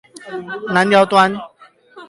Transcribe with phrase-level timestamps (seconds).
[0.67, 1.39] 南寮端